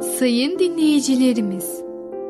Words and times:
Sayın 0.00 0.58
dinleyicilerimiz, 0.58 1.82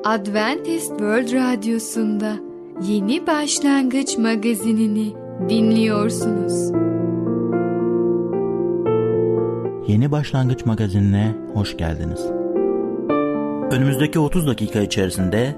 Adventist 0.04 0.88
World 0.88 1.32
Radyosu'nda 1.32 2.36
Yeni 2.82 3.26
Başlangıç 3.26 4.18
magazinini 4.18 5.12
dinliyorsunuz. 5.48 6.72
Yeni 9.88 10.12
Başlangıç 10.12 10.66
magazinine 10.66 11.34
hoş 11.54 11.76
geldiniz. 11.76 12.26
Önümüzdeki 13.72 14.18
30 14.18 14.46
dakika 14.46 14.80
içerisinde 14.80 15.54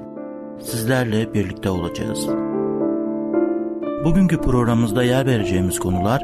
sizlerle 0.60 1.34
birlikte 1.34 1.70
olacağız. 1.70 2.26
Bugünkü 4.04 4.40
programımızda 4.40 5.02
yer 5.02 5.26
vereceğimiz 5.26 5.78
konular 5.78 6.22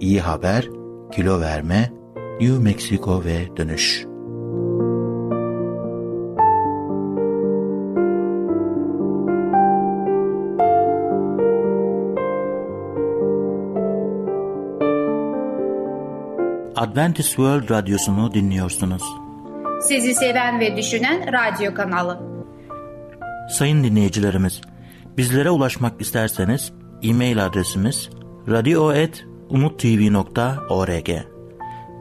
iyi 0.00 0.20
haber, 0.20 0.68
kilo 1.12 1.40
verme, 1.40 1.95
New 2.40 2.58
Mexico 2.58 3.24
ve 3.24 3.56
dönüş. 3.56 4.04
Adventist 16.76 17.28
World 17.28 17.70
Radyosu'nu 17.70 18.34
dinliyorsunuz. 18.34 19.02
Sizi 19.80 20.14
seven 20.14 20.60
ve 20.60 20.76
düşünen 20.76 21.32
radyo 21.32 21.74
kanalı. 21.74 22.20
Sayın 23.50 23.84
dinleyicilerimiz, 23.84 24.60
bizlere 25.16 25.50
ulaşmak 25.50 26.00
isterseniz 26.00 26.72
e-mail 27.02 27.46
adresimiz 27.46 28.10
radio.umutv.org 28.48 31.35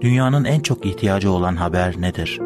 Dünyanın 0.00 0.44
en 0.44 0.60
çok 0.60 0.86
ihtiyacı 0.86 1.30
olan 1.30 1.56
haber 1.56 2.00
nedir? 2.00 2.38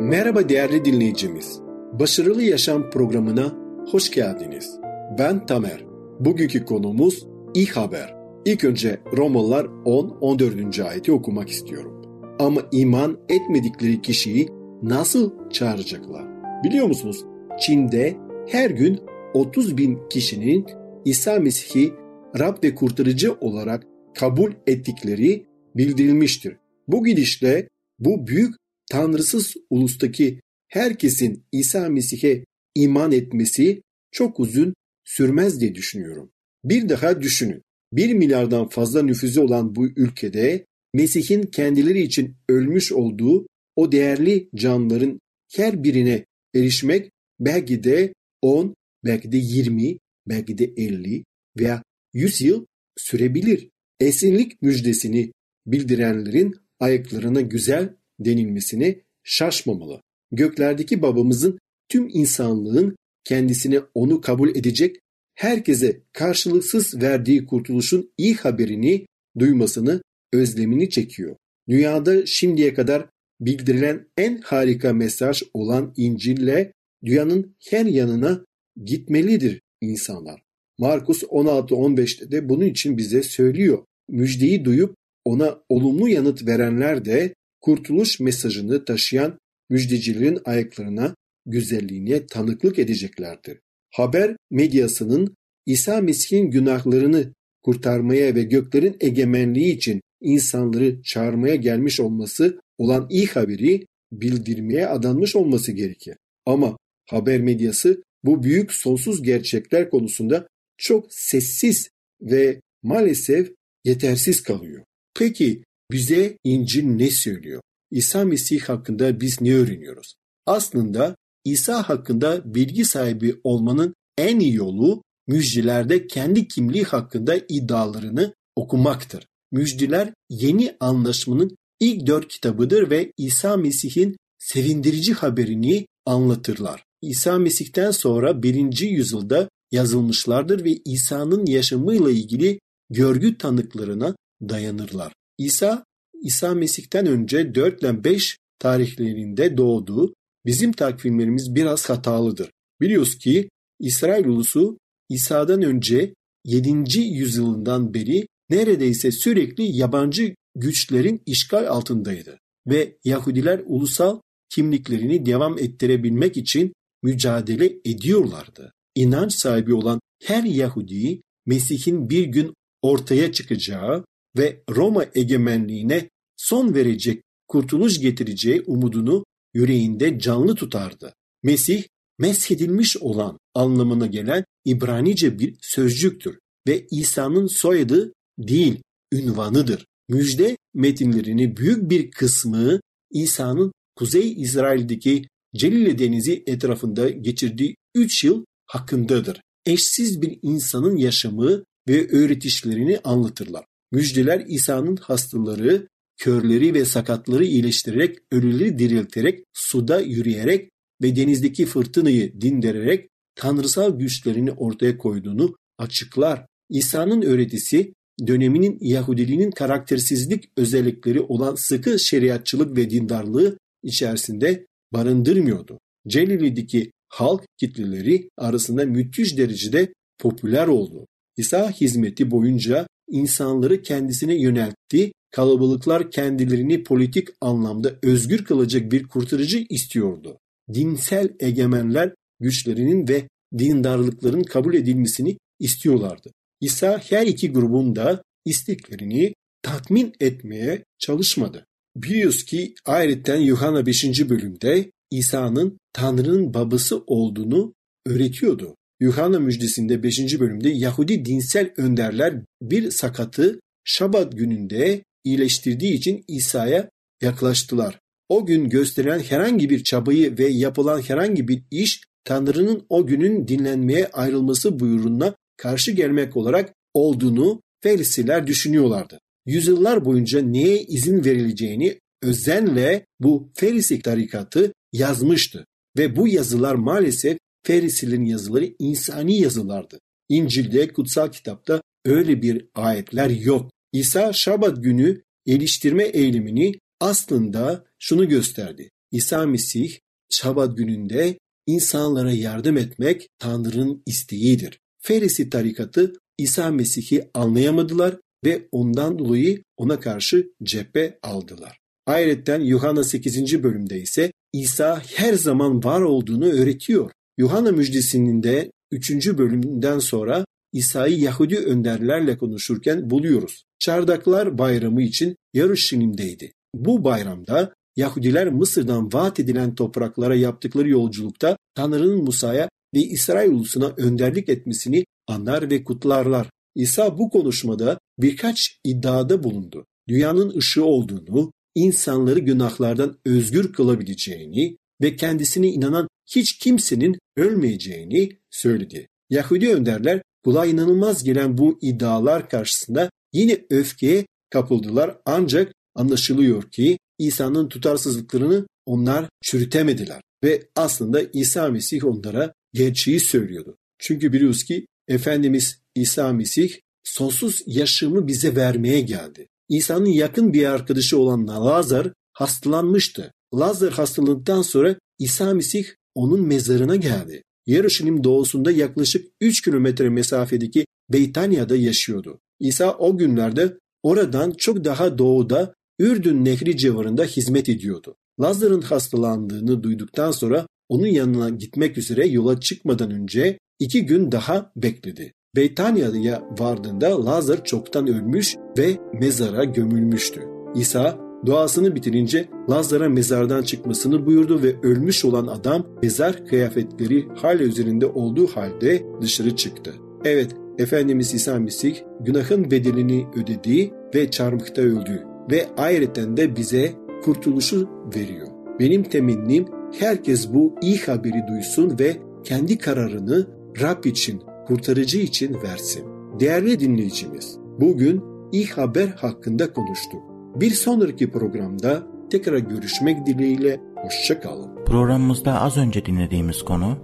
Merhaba 0.00 0.48
değerli 0.48 0.84
dinleyicimiz. 0.84 1.60
Başarılı 1.92 2.42
Yaşam 2.42 2.90
programına 2.90 3.52
hoş 3.90 4.10
geldiniz. 4.10 4.80
Ben 5.18 5.46
Tamer. 5.46 5.84
Bugünkü 6.20 6.64
konumuz 6.64 7.26
iyi 7.54 7.66
haber. 7.66 8.14
İlk 8.44 8.64
önce 8.64 9.00
Romalılar 9.16 9.64
10-14. 9.64 10.84
ayeti 10.84 11.12
okumak 11.12 11.48
istiyorum. 11.48 12.02
Ama 12.38 12.60
iman 12.72 13.18
etmedikleri 13.28 14.02
kişiyi 14.02 14.48
nasıl 14.82 15.50
çağıracaklar? 15.50 16.24
Biliyor 16.64 16.86
musunuz? 16.86 17.24
Çin'de 17.60 18.16
her 18.48 18.70
gün 18.70 19.00
30 19.34 19.76
bin 19.76 19.98
kişinin 20.08 20.66
İsa 21.04 21.38
Mesih'i 21.38 21.92
Rab 22.38 22.64
ve 22.64 22.74
kurtarıcı 22.74 23.32
olarak 23.32 23.86
kabul 24.14 24.52
ettikleri 24.66 25.46
bildirilmiştir. 25.76 26.56
Bu 26.88 27.04
gidişle 27.04 27.68
bu 27.98 28.26
büyük 28.26 28.54
tanrısız 28.90 29.54
ulustaki 29.70 30.40
herkesin 30.68 31.44
İsa 31.52 31.88
Mesih'e 31.88 32.44
iman 32.74 33.12
etmesi 33.12 33.82
çok 34.10 34.40
uzun 34.40 34.74
sürmez 35.04 35.60
diye 35.60 35.74
düşünüyorum. 35.74 36.30
Bir 36.64 36.88
daha 36.88 37.22
düşünün. 37.22 37.62
Bir 37.92 38.14
milyardan 38.14 38.68
fazla 38.68 39.02
nüfuzu 39.02 39.42
olan 39.42 39.74
bu 39.74 39.86
ülkede 39.86 40.64
Mesih'in 40.94 41.42
kendileri 41.42 42.02
için 42.02 42.36
ölmüş 42.48 42.92
olduğu 42.92 43.46
o 43.76 43.92
değerli 43.92 44.48
canların 44.54 45.20
her 45.56 45.84
birine 45.84 46.24
erişmek 46.54 47.10
belki 47.40 47.84
de 47.84 48.12
10, 48.42 48.74
belki 49.04 49.32
de 49.32 49.36
20, 49.36 49.98
belki 50.30 50.58
de 50.58 50.64
50 50.64 51.24
veya 51.58 51.82
100 52.12 52.40
yıl 52.40 52.66
sürebilir. 52.96 53.68
Esinlik 54.00 54.62
müjdesini 54.62 55.32
bildirenlerin 55.66 56.56
ayaklarına 56.80 57.40
güzel 57.40 57.94
denilmesine 58.20 59.00
şaşmamalı. 59.24 60.00
Göklerdeki 60.32 61.02
babamızın 61.02 61.58
tüm 61.88 62.08
insanlığın 62.08 62.96
kendisine 63.24 63.80
onu 63.94 64.20
kabul 64.20 64.48
edecek, 64.48 64.96
herkese 65.34 66.00
karşılıksız 66.12 67.02
verdiği 67.02 67.46
kurtuluşun 67.46 68.12
iyi 68.18 68.34
haberini 68.34 69.06
duymasını 69.38 70.02
özlemini 70.32 70.90
çekiyor. 70.90 71.36
Dünyada 71.68 72.26
şimdiye 72.26 72.74
kadar 72.74 73.06
bildirilen 73.40 74.06
en 74.16 74.38
harika 74.38 74.92
mesaj 74.92 75.42
olan 75.54 75.94
İncil'le 75.96 76.72
dünyanın 77.04 77.56
her 77.70 77.86
yanına 77.86 78.44
gitmelidir 78.84 79.60
insanlar. 79.80 80.42
Markus 80.78 81.22
16-15'te 81.22 82.30
de 82.30 82.48
bunun 82.48 82.64
için 82.64 82.98
bize 82.98 83.22
söylüyor. 83.22 83.84
Müjdeyi 84.08 84.64
duyup 84.64 84.94
ona 85.24 85.58
olumlu 85.68 86.08
yanıt 86.08 86.46
verenler 86.46 87.04
de 87.04 87.34
kurtuluş 87.60 88.20
mesajını 88.20 88.84
taşıyan 88.84 89.38
müjdecilerin 89.70 90.38
ayaklarına, 90.44 91.14
güzelliğine 91.46 92.26
tanıklık 92.26 92.78
edeceklerdir. 92.78 93.58
Haber 93.90 94.36
medyasının 94.50 95.34
İsa 95.66 96.00
Mesih'in 96.00 96.50
günahlarını 96.50 97.32
kurtarmaya 97.62 98.34
ve 98.34 98.42
göklerin 98.42 98.96
egemenliği 99.00 99.76
için 99.76 100.00
insanları 100.20 101.02
çağırmaya 101.02 101.54
gelmiş 101.54 102.00
olması 102.00 102.60
olan 102.78 103.06
iyi 103.10 103.26
haberi 103.26 103.86
bildirmeye 104.12 104.86
adanmış 104.86 105.36
olması 105.36 105.72
gerekir. 105.72 106.16
Ama 106.46 106.76
haber 107.10 107.40
medyası 107.40 108.02
bu 108.24 108.42
büyük 108.42 108.72
sonsuz 108.72 109.22
gerçekler 109.22 109.90
konusunda 109.90 110.48
çok 110.78 111.06
sessiz 111.10 111.88
ve 112.20 112.60
maalesef 112.82 113.52
yetersiz 113.84 114.42
kalıyor. 114.42 114.84
Peki 115.14 115.64
bize 115.90 116.38
İncil 116.44 116.84
ne 116.84 117.10
söylüyor? 117.10 117.60
İsa 117.90 118.24
Mesih 118.24 118.60
hakkında 118.60 119.20
biz 119.20 119.40
ne 119.40 119.54
öğreniyoruz? 119.54 120.14
Aslında 120.46 121.16
İsa 121.44 121.88
hakkında 121.88 122.54
bilgi 122.54 122.84
sahibi 122.84 123.40
olmanın 123.44 123.94
en 124.18 124.40
iyi 124.40 124.54
yolu 124.54 125.02
müjdelerde 125.26 126.06
kendi 126.06 126.48
kimliği 126.48 126.84
hakkında 126.84 127.36
iddialarını 127.48 128.34
okumaktır. 128.56 129.26
Müjdeler 129.52 130.14
yeni 130.30 130.76
anlaşmanın 130.80 131.56
ilk 131.80 132.06
dört 132.06 132.28
kitabıdır 132.28 132.90
ve 132.90 133.12
İsa 133.16 133.56
Mesih'in 133.56 134.16
sevindirici 134.38 135.12
haberini 135.12 135.86
anlatırlar. 136.06 136.84
İsa 137.02 137.38
Mesih'ten 137.38 137.90
sonra 137.90 138.42
birinci 138.42 138.86
yüzyılda 138.86 139.48
yazılmışlardır 139.72 140.64
ve 140.64 140.78
İsa'nın 140.84 141.46
yaşamıyla 141.46 142.10
ilgili 142.10 142.60
görgü 142.90 143.38
tanıklarına 143.38 144.16
dayanırlar. 144.42 145.12
İsa, 145.38 145.84
İsa 146.22 146.54
Mesih'ten 146.54 147.06
önce 147.06 147.54
4 147.54 147.82
ile 147.82 148.04
5 148.04 148.38
tarihlerinde 148.58 149.56
doğduğu 149.56 150.14
bizim 150.46 150.72
takvimlerimiz 150.72 151.54
biraz 151.54 151.90
hatalıdır. 151.90 152.50
Biliyoruz 152.80 153.18
ki 153.18 153.48
İsrail 153.80 154.26
ulusu 154.26 154.78
İsa'dan 155.08 155.62
önce 155.62 156.14
7. 156.44 157.00
yüzyılından 157.00 157.94
beri 157.94 158.26
neredeyse 158.50 159.12
sürekli 159.12 159.76
yabancı 159.76 160.34
güçlerin 160.56 161.22
işgal 161.26 161.68
altındaydı 161.68 162.38
ve 162.66 162.96
Yahudiler 163.04 163.60
ulusal 163.66 164.20
kimliklerini 164.48 165.26
devam 165.26 165.58
ettirebilmek 165.58 166.36
için 166.36 166.72
mücadele 167.02 167.72
ediyorlardı. 167.84 168.72
İnanç 168.94 169.32
sahibi 169.32 169.74
olan 169.74 170.00
her 170.22 170.44
Yahudi 170.44 171.22
Mesih'in 171.46 172.10
bir 172.10 172.24
gün 172.24 172.54
ortaya 172.82 173.32
çıkacağı 173.32 174.04
ve 174.36 174.62
Roma 174.70 175.06
egemenliğine 175.14 176.10
son 176.36 176.74
verecek, 176.74 177.22
kurtuluş 177.48 178.00
getireceği 178.00 178.62
umudunu 178.66 179.24
yüreğinde 179.54 180.18
canlı 180.18 180.54
tutardı. 180.54 181.14
Mesih, 181.42 181.84
meshedilmiş 182.18 182.96
olan 182.96 183.38
anlamına 183.54 184.06
gelen 184.06 184.44
İbranice 184.64 185.38
bir 185.38 185.56
sözcüktür 185.60 186.38
ve 186.68 186.86
İsa'nın 186.90 187.46
soyadı 187.46 188.12
değil, 188.38 188.82
ünvanıdır. 189.12 189.86
Müjde 190.08 190.56
metinlerini 190.74 191.56
büyük 191.56 191.90
bir 191.90 192.10
kısmı 192.10 192.80
İsa'nın 193.10 193.72
Kuzey 193.96 194.32
İsrail'deki 194.32 195.24
Celile 195.54 195.98
Denizi 195.98 196.42
etrafında 196.46 197.08
geçirdiği 197.08 197.76
3 197.94 198.24
yıl 198.24 198.44
hakkındadır. 198.66 199.40
Eşsiz 199.66 200.22
bir 200.22 200.38
insanın 200.42 200.96
yaşamı 200.96 201.64
ve 201.88 202.08
öğretişlerini 202.08 202.98
anlatırlar. 203.04 203.64
Müjdeler 203.92 204.44
İsa'nın 204.48 204.96
hastaları, 204.96 205.88
körleri 206.16 206.74
ve 206.74 206.84
sakatları 206.84 207.44
iyileştirerek, 207.44 208.18
ölüleri 208.32 208.78
dirilterek, 208.78 209.44
suda 209.52 210.00
yürüyerek 210.00 210.70
ve 211.02 211.16
denizdeki 211.16 211.66
fırtınayı 211.66 212.40
dindirerek 212.40 213.08
tanrısal 213.34 213.98
güçlerini 213.98 214.52
ortaya 214.52 214.98
koyduğunu 214.98 215.56
açıklar. 215.78 216.46
İsa'nın 216.68 217.22
öğretisi 217.22 217.94
döneminin 218.26 218.78
Yahudiliğinin 218.80 219.50
karaktersizlik 219.50 220.44
özellikleri 220.56 221.20
olan 221.20 221.54
sıkı 221.54 221.98
şeriatçılık 221.98 222.76
ve 222.76 222.90
dindarlığı 222.90 223.58
içerisinde 223.82 224.66
barındırmıyordu. 224.92 225.78
Celili'deki 226.08 226.90
halk 227.08 227.44
kitleleri 227.58 228.28
arasında 228.38 228.84
müthiş 228.86 229.38
derecede 229.38 229.92
popüler 230.18 230.66
oldu. 230.66 231.06
İsa 231.36 231.70
hizmeti 231.70 232.30
boyunca 232.30 232.86
insanları 233.08 233.82
kendisine 233.82 234.40
yöneltti, 234.40 235.12
kalabalıklar 235.30 236.10
kendilerini 236.10 236.84
politik 236.84 237.28
anlamda 237.40 237.94
özgür 238.02 238.44
kılacak 238.44 238.92
bir 238.92 239.02
kurtarıcı 239.02 239.66
istiyordu. 239.70 240.38
Dinsel 240.74 241.28
egemenler 241.40 242.14
güçlerinin 242.40 243.08
ve 243.08 243.28
dindarlıkların 243.58 244.42
kabul 244.42 244.74
edilmesini 244.74 245.38
istiyorlardı. 245.58 246.32
İsa 246.60 246.98
her 246.98 247.26
iki 247.26 247.52
grubun 247.52 247.96
da 247.96 248.22
isteklerini 248.44 249.34
tatmin 249.62 250.12
etmeye 250.20 250.84
çalışmadı. 250.98 251.66
Biliyoruz 251.96 252.44
ki 252.44 252.74
ayrıca 252.84 253.36
Yuhanna 253.36 253.86
5. 253.86 254.28
bölümde 254.28 254.90
İsa'nın 255.10 255.78
Tanrı'nın 255.92 256.54
babası 256.54 257.02
olduğunu 257.06 257.74
öğretiyordu. 258.06 258.76
Yuhanna 259.00 259.40
müjdesinde 259.40 260.02
5. 260.02 260.40
bölümde 260.40 260.68
Yahudi 260.68 261.24
dinsel 261.24 261.72
önderler 261.76 262.34
bir 262.62 262.90
sakatı 262.90 263.60
Şabat 263.84 264.32
gününde 264.32 265.04
iyileştirdiği 265.24 265.92
için 265.92 266.24
İsa'ya 266.28 266.90
yaklaştılar. 267.22 267.98
O 268.28 268.46
gün 268.46 268.68
gösterilen 268.68 269.18
herhangi 269.18 269.70
bir 269.70 269.84
çabayı 269.84 270.38
ve 270.38 270.46
yapılan 270.48 271.00
herhangi 271.00 271.48
bir 271.48 271.62
iş 271.70 272.00
Tanrı'nın 272.24 272.86
o 272.88 273.06
günün 273.06 273.48
dinlenmeye 273.48 274.06
ayrılması 274.06 274.80
buyruğuna 274.80 275.34
karşı 275.56 275.90
gelmek 275.90 276.36
olarak 276.36 276.74
olduğunu 276.94 277.62
Ferisiler 277.82 278.46
düşünüyorlardı. 278.46 279.20
Yüzyıllar 279.46 280.04
boyunca 280.04 280.42
neye 280.42 280.82
izin 280.82 281.24
verileceğini 281.24 281.98
özenle 282.22 283.06
bu 283.20 283.52
Ferisi 283.54 284.02
tarikatı 284.02 284.72
yazmıştı. 284.92 285.66
Ve 285.98 286.16
bu 286.16 286.28
yazılar 286.28 286.74
maalesef 286.74 287.38
Ferisilerin 287.62 288.24
yazıları 288.24 288.74
insani 288.78 289.40
yazılardı. 289.40 289.98
İncil'de, 290.28 290.88
kutsal 290.88 291.28
kitapta 291.32 291.82
öyle 292.04 292.42
bir 292.42 292.66
ayetler 292.74 293.30
yok. 293.30 293.70
İsa 293.92 294.32
Şabat 294.32 294.82
günü 294.82 295.22
geliştirme 295.46 296.04
eylemini 296.04 296.72
aslında 297.00 297.84
şunu 297.98 298.28
gösterdi. 298.28 298.90
İsa 299.12 299.46
Mesih 299.46 299.98
Şabat 300.30 300.76
gününde 300.76 301.38
insanlara 301.66 302.32
yardım 302.32 302.76
etmek 302.76 303.28
Tanrı'nın 303.38 304.02
isteğidir. 304.06 304.80
Ferisi 304.98 305.50
tarikatı 305.50 306.12
İsa 306.38 306.70
Mesih'i 306.70 307.30
anlayamadılar 307.34 308.16
ve 308.44 308.68
ondan 308.72 309.18
dolayı 309.18 309.62
ona 309.76 310.00
karşı 310.00 310.50
cephe 310.62 311.18
aldılar. 311.22 311.78
Ayrıca 312.06 312.56
Yuhanna 312.56 313.04
8. 313.04 313.62
bölümde 313.62 314.00
ise 314.00 314.32
İsa 314.52 315.02
her 315.14 315.34
zaman 315.34 315.84
var 315.84 316.00
olduğunu 316.00 316.46
öğretiyor. 316.46 317.10
Yuhanna 317.38 317.72
müjdesinin 317.72 318.42
de 318.42 318.70
3. 318.90 319.38
bölümünden 319.38 319.98
sonra 319.98 320.44
İsa'yı 320.72 321.18
Yahudi 321.18 321.58
önderlerle 321.58 322.38
konuşurken 322.38 323.10
buluyoruz. 323.10 323.64
Çardaklar 323.78 324.58
bayramı 324.58 325.02
için 325.02 325.36
Yarışilim'deydi. 325.54 326.52
Bu 326.74 327.04
bayramda 327.04 327.74
Yahudiler 327.96 328.48
Mısır'dan 328.48 329.12
vaat 329.12 329.40
edilen 329.40 329.74
topraklara 329.74 330.34
yaptıkları 330.34 330.88
yolculukta 330.88 331.56
Tanrı'nın 331.74 332.24
Musa'ya 332.24 332.68
ve 332.94 333.00
İsrail 333.00 333.50
ulusuna 333.50 333.94
önderlik 333.96 334.48
etmesini 334.48 335.04
anlar 335.28 335.70
ve 335.70 335.84
kutlarlar. 335.84 336.50
İsa 336.74 337.18
bu 337.18 337.30
konuşmada 337.30 337.98
birkaç 338.18 338.78
iddiada 338.84 339.42
bulundu. 339.42 339.86
Dünyanın 340.08 340.56
ışığı 340.56 340.84
olduğunu, 340.84 341.52
insanları 341.74 342.38
günahlardan 342.38 343.18
özgür 343.24 343.72
kılabileceğini 343.72 344.76
ve 345.00 345.16
kendisine 345.16 345.68
inanan 345.68 346.08
hiç 346.26 346.58
kimsenin 346.58 347.18
ölmeyeceğini 347.36 348.38
söyledi. 348.50 349.08
Yahudi 349.30 349.74
önderler 349.74 350.22
kulağa 350.44 350.66
inanılmaz 350.66 351.24
gelen 351.24 351.58
bu 351.58 351.78
iddialar 351.82 352.48
karşısında 352.48 353.10
yine 353.32 353.58
öfkeye 353.70 354.26
kapıldılar 354.50 355.18
ancak 355.24 355.72
anlaşılıyor 355.94 356.70
ki 356.70 356.98
İsa'nın 357.18 357.68
tutarsızlıklarını 357.68 358.66
onlar 358.86 359.28
çürütemediler 359.42 360.20
ve 360.44 360.68
aslında 360.76 361.22
İsa 361.32 361.68
Mesih 361.68 362.04
onlara 362.04 362.54
gerçeği 362.72 363.20
söylüyordu. 363.20 363.76
Çünkü 363.98 364.32
biliyoruz 364.32 364.64
ki 364.64 364.86
Efendimiz 365.10 365.80
İsa 365.94 366.32
Mesih 366.32 366.72
sonsuz 367.04 367.62
yaşamı 367.66 368.26
bize 368.26 368.56
vermeye 368.56 369.00
geldi. 369.00 369.48
İsa'nın 369.68 370.06
yakın 370.06 370.52
bir 370.52 370.64
arkadaşı 370.64 371.18
olan 371.18 371.48
Lazar 371.48 372.12
hastalanmıştı. 372.32 373.32
Lazar 373.54 373.92
hastalıktan 373.92 374.62
sonra 374.62 374.96
İsa 375.18 375.54
Mesih 375.54 375.84
onun 376.14 376.46
mezarına 376.46 376.96
geldi. 376.96 377.42
Yarışinim 377.66 378.24
doğusunda 378.24 378.70
yaklaşık 378.70 379.26
3 379.40 379.62
kilometre 379.62 380.08
mesafedeki 380.08 380.86
Beytanya'da 381.12 381.76
yaşıyordu. 381.76 382.40
İsa 382.60 382.94
o 382.98 383.18
günlerde 383.18 383.76
oradan 384.02 384.50
çok 384.50 384.84
daha 384.84 385.18
doğuda 385.18 385.74
Ürdün 385.98 386.44
Nehri 386.44 386.76
civarında 386.76 387.24
hizmet 387.24 387.68
ediyordu. 387.68 388.16
Lazar'ın 388.40 388.82
hastalandığını 388.82 389.82
duyduktan 389.82 390.30
sonra 390.30 390.66
onun 390.88 391.06
yanına 391.06 391.50
gitmek 391.50 391.98
üzere 391.98 392.26
yola 392.26 392.60
çıkmadan 392.60 393.10
önce 393.10 393.58
iki 393.80 394.06
gün 394.06 394.32
daha 394.32 394.72
bekledi. 394.76 395.34
Beytanya'ya 395.56 396.42
vardığında 396.58 397.26
Lazar 397.26 397.64
çoktan 397.64 398.06
ölmüş 398.08 398.56
ve 398.78 398.98
mezara 399.20 399.64
gömülmüştü. 399.64 400.40
İsa 400.74 401.18
duasını 401.46 401.94
bitirince 401.94 402.48
Lazar'a 402.70 403.08
mezardan 403.08 403.62
çıkmasını 403.62 404.26
buyurdu 404.26 404.62
ve 404.62 404.76
ölmüş 404.82 405.24
olan 405.24 405.46
adam 405.46 405.86
mezar 406.02 406.46
kıyafetleri 406.46 407.28
hala 407.36 407.62
üzerinde 407.62 408.06
olduğu 408.06 408.46
halde 408.46 409.06
dışarı 409.20 409.56
çıktı. 409.56 409.94
Evet, 410.24 410.50
Efendimiz 410.78 411.34
İsa 411.34 411.58
Mesih 411.58 411.96
günahın 412.20 412.70
bedelini 412.70 413.26
ödedi 413.36 413.90
ve 414.14 414.30
çarmıhta 414.30 414.82
öldü 414.82 415.22
ve 415.50 415.66
ayrıca 415.76 416.36
de 416.36 416.56
bize 416.56 416.92
kurtuluşu 417.24 417.88
veriyor. 418.16 418.48
Benim 418.80 419.02
temennim 419.02 419.66
herkes 419.98 420.52
bu 420.52 420.74
iyi 420.82 420.98
haberi 420.98 421.48
duysun 421.48 421.98
ve 421.98 422.16
kendi 422.44 422.78
kararını 422.78 423.59
Rab 423.80 424.04
için, 424.04 424.42
kurtarıcı 424.66 425.18
için 425.18 425.62
versin. 425.62 426.04
Değerli 426.40 426.80
dinleyicimiz, 426.80 427.58
bugün 427.80 428.24
iyi 428.52 428.66
haber 428.66 429.08
hakkında 429.08 429.72
konuştuk. 429.72 430.22
Bir 430.54 430.70
sonraki 430.70 431.30
programda 431.30 432.02
tekrar 432.30 432.58
görüşmek 432.58 433.26
dileğiyle 433.26 433.80
hoşçakalın. 433.96 434.84
Programımızda 434.84 435.60
az 435.60 435.76
önce 435.76 436.06
dinlediğimiz 436.06 436.62
konu 436.62 436.98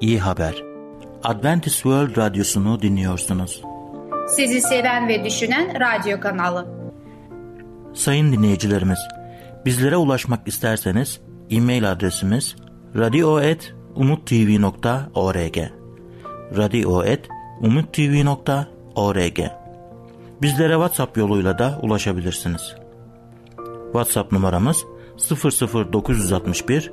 iyi 0.00 0.18
haber. 0.18 0.64
Adventist 1.24 1.76
World 1.76 2.16
Radyosunu 2.16 2.82
dinliyorsunuz. 2.82 3.62
Sizi 4.28 4.60
seven 4.60 5.08
ve 5.08 5.24
düşünen 5.24 5.80
radyo 5.80 6.20
kanalı. 6.20 6.68
Sayın 7.94 8.32
dinleyicilerimiz, 8.32 8.98
bizlere 9.64 9.96
ulaşmak 9.96 10.48
isterseniz 10.48 11.20
e-mail 11.50 11.92
adresimiz 11.92 12.56
radio.umutv.org 12.96 15.79
radio.umutv.org 16.56 19.40
Bizlere 20.42 20.72
WhatsApp 20.72 21.16
yoluyla 21.16 21.58
da 21.58 21.78
ulaşabilirsiniz. 21.82 22.74
WhatsApp 23.84 24.32
numaramız 24.32 24.84
00961 25.92 26.92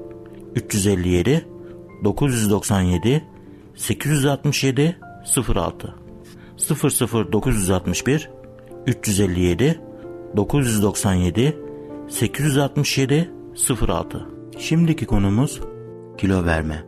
357 0.56 1.48
997 2.04 3.24
867 3.76 4.98
06 5.56 5.96
00961 7.34 8.30
357 8.88 9.82
997 10.36 11.58
867 12.10 13.32
06 13.88 14.28
Şimdiki 14.58 15.06
konumuz 15.06 15.62
kilo 16.18 16.46
verme. 16.46 16.84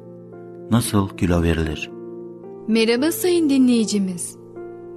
Nasıl 0.71 1.17
kilo 1.17 1.43
verilir? 1.43 1.98
Merhaba 2.69 3.11
sayın 3.11 3.49
dinleyicimiz. 3.49 4.37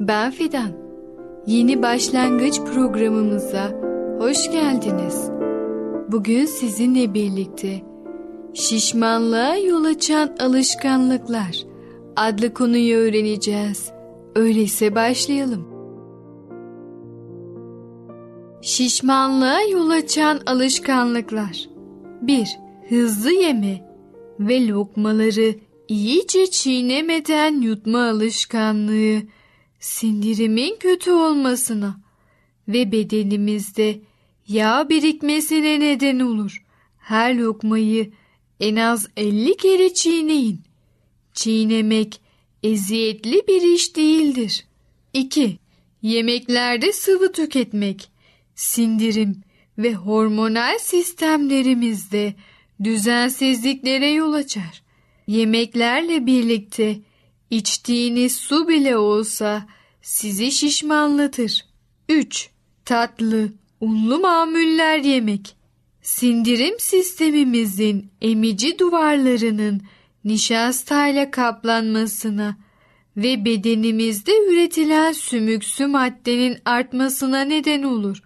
Ben 0.01 0.31
Fidan. 0.31 0.73
Yeni 1.47 1.83
başlangıç 1.83 2.61
programımıza 2.61 3.71
hoş 4.19 4.53
geldiniz. 4.53 5.31
Bugün 6.09 6.45
sizinle 6.45 7.15
birlikte 7.15 7.83
Şişmanlığa 8.55 9.57
yol 9.57 9.85
açan 9.85 10.37
alışkanlıklar 10.41 11.65
adlı 12.17 12.55
konuyu 12.55 12.97
öğreneceğiz. 12.97 13.93
Öyleyse 14.35 14.95
başlayalım. 14.95 15.69
Şişmanlığa 18.63 19.63
yol 19.63 19.91
açan 19.91 20.41
alışkanlıklar 20.47 21.69
1. 22.23 22.59
Hızlı 22.89 23.33
yeme 23.33 23.97
ve 24.41 24.69
lokmaları 24.69 25.55
iyice 25.93 26.51
çiğnemeden 26.51 27.61
yutma 27.61 28.09
alışkanlığı 28.09 29.23
sindirimin 29.81 30.77
kötü 30.81 31.11
olmasına 31.11 32.01
ve 32.69 32.93
bedenimizde 32.93 34.01
yağ 34.49 34.89
birikmesine 34.89 35.81
neden 35.81 36.19
olur. 36.19 36.65
Her 36.99 37.35
lokmayı 37.35 38.13
en 38.61 38.77
az 38.77 39.09
50 39.17 39.57
kere 39.57 39.95
çiğneyin. 39.95 40.61
Çiğnemek 41.35 42.21
eziyetli 42.63 43.43
bir 43.49 43.63
iş 43.63 43.97
değildir. 43.97 44.65
2. 45.13 45.59
Yemeklerde 46.03 46.93
sıvı 46.93 47.33
tüketmek, 47.33 48.09
sindirim 48.55 49.43
ve 49.79 49.95
hormonal 49.95 50.79
sistemlerimizde 50.79 52.35
düzensizliklere 52.85 54.11
yol 54.11 54.33
açar. 54.33 54.83
Yemeklerle 55.27 56.27
birlikte 56.27 56.99
içtiğiniz 57.51 58.37
su 58.37 58.69
bile 58.69 58.97
olsa 58.97 59.67
sizi 60.03 60.53
şişmanlatır. 60.53 61.65
3. 62.09 62.51
Tatlı, 62.85 63.49
unlu 63.81 64.19
mamuller 64.19 64.99
yemek. 64.99 65.57
Sindirim 66.03 66.75
sistemimizin 66.79 68.11
emici 68.21 68.79
duvarlarının 68.79 69.83
nişastayla 70.25 71.31
kaplanmasına 71.31 72.57
ve 73.17 73.45
bedenimizde 73.45 74.33
üretilen 74.49 75.13
sümüksü 75.13 75.87
maddenin 75.87 76.59
artmasına 76.65 77.41
neden 77.41 77.83
olur. 77.83 78.23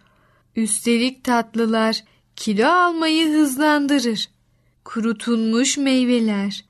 Üstelik 0.57 1.25
tatlılar 1.25 2.05
kilo 2.37 2.67
almayı 2.67 3.29
hızlandırır. 3.29 4.29
Kurutulmuş 4.85 5.79
meyveler, 5.79 6.65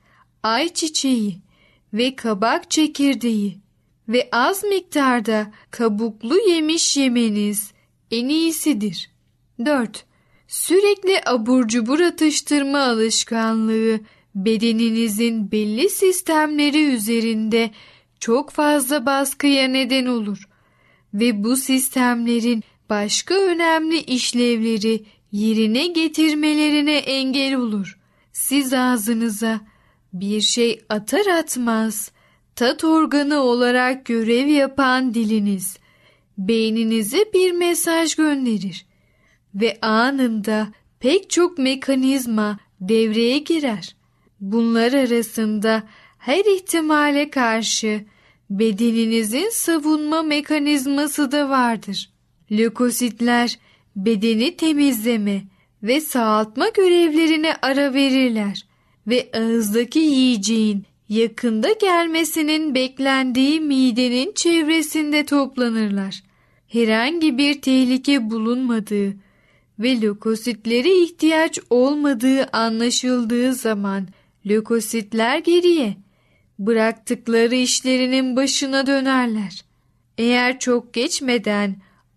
ayçiçeği 0.47 1.39
ve 1.93 2.17
kabak 2.17 2.71
çekirdeği 2.71 3.59
ve 4.09 4.29
az 4.33 4.65
miktarda 4.65 5.53
kabuklu 5.71 6.39
yemiş 6.49 6.97
yemeniz 6.97 7.73
en 8.11 8.29
iyisidir. 8.29 9.11
4. 9.65 10.05
Sürekli 10.49 11.21
abur 11.27 11.69
cubur 11.69 12.01
atıştırma 12.01 12.79
alışkanlığı 12.79 14.01
bedeninizin 14.35 15.53
belli 15.53 15.89
sistemleri 15.89 16.85
üzerinde 16.85 17.71
çok 18.21 18.51
fazla 18.51 19.07
baskıya 19.07 19.69
neden 19.69 20.07
olur 20.07 20.49
ve 21.15 21.45
bu 21.45 21.57
sistemlerin 21.57 22.65
başka 22.91 23.35
önemli 23.35 23.99
işlevleri 23.99 25.05
yerine 25.33 25.87
getirmelerine 25.87 26.97
engel 26.97 27.55
olur. 27.55 27.99
Siz 28.33 28.73
ağzınıza 28.73 29.61
bir 30.13 30.41
şey 30.41 30.81
atar 30.89 31.27
atmaz 31.27 32.11
tat 32.57 32.85
organı 32.85 33.41
olarak 33.41 34.05
görev 34.05 34.47
yapan 34.47 35.15
diliniz 35.15 35.79
beyninize 36.39 37.25
bir 37.35 37.53
mesaj 37.53 38.15
gönderir 38.15 38.87
ve 39.55 39.79
anında 39.83 40.69
pek 41.01 41.31
çok 41.31 41.59
mekanizma 41.59 42.59
devreye 42.81 43.39
girer. 43.39 43.97
Bunlar 44.41 44.93
arasında 44.93 45.83
her 46.19 46.45
ihtimale 46.45 47.31
karşı 47.31 48.05
bedeninizin 48.51 49.51
savunma 49.51 50.23
mekanizması 50.23 51.33
da 51.33 51.49
vardır. 51.49 52.11
Lökositler 52.51 53.59
bedeni 53.97 54.57
temizleme 54.57 55.43
ve 55.83 56.01
sağaltma 56.01 56.69
görevlerine 56.69 57.55
ara 57.63 57.95
verirler 57.95 58.67
ve 59.07 59.31
ağızdaki 59.35 59.99
yiyeceğin 59.99 60.85
yakında 61.09 61.73
gelmesinin 61.73 62.75
beklendiği 62.75 63.61
midenin 63.61 64.33
çevresinde 64.35 65.27
toplanırlar. 65.27 66.23
Herhangi 66.69 67.39
bir 67.39 67.63
tehlike 67.63 68.31
bulunmadığı 68.31 69.15
ve 69.79 70.01
lökositlere 70.01 71.03
ihtiyaç 71.03 71.59
olmadığı 71.71 72.45
anlaşıldığı 72.45 73.55
zaman 73.55 74.09
lökositler 74.47 75.39
geriye 75.39 75.97
bıraktıkları 76.59 77.55
işlerinin 77.55 78.37
başına 78.37 78.87
dönerler. 78.87 79.65
Eğer 80.19 80.59
çok 80.59 80.95
geçmeden 80.95 81.77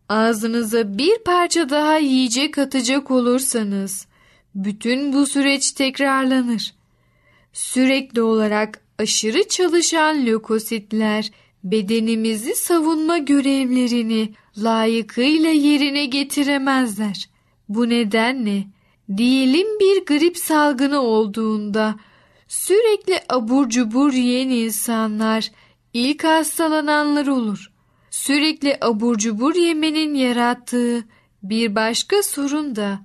ağzınıza 0.10 0.98
bir 0.98 1.18
parça 1.26 1.70
daha 1.70 1.98
yiyecek 1.98 2.58
atacak 2.58 3.12
olursanız 3.12 4.08
bütün 4.56 5.14
bu 5.14 5.26
süreç 5.26 5.72
tekrarlanır. 5.72 6.79
Sürekli 7.54 8.22
olarak 8.22 8.82
aşırı 8.98 9.48
çalışan 9.48 10.26
lökositler 10.26 11.32
bedenimizi 11.64 12.56
savunma 12.56 13.18
görevlerini 13.18 14.34
layıkıyla 14.58 15.50
yerine 15.50 16.06
getiremezler. 16.06 17.30
Bu 17.70 17.90
nedenle 17.90 18.64
diyelim 19.18 19.68
bir 19.80 20.06
grip 20.06 20.38
salgını 20.38 21.02
olduğunda 21.02 21.96
sürekli 22.48 23.20
abur 23.30 23.70
cubur 23.70 24.14
yiyen 24.14 24.50
insanlar 24.50 25.52
ilk 25.94 26.24
hastalananlar 26.24 27.28
olur. 27.28 27.72
Sürekli 28.10 28.78
abur 28.82 29.18
cubur 29.18 29.56
yemenin 29.56 30.14
yarattığı 30.14 31.04
bir 31.44 31.76
başka 31.76 32.24
sorun 32.24 32.76
da 32.76 33.00